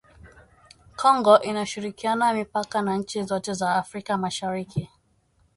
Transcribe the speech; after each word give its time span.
Kongo 0.95 1.41
inashirikiana 1.43 2.33
mipaka 2.33 2.81
na 2.81 2.97
nchi 2.97 3.23
zote 3.23 3.53
za 3.53 3.75
Afrika 3.75 4.17
Mashariki 4.17 4.89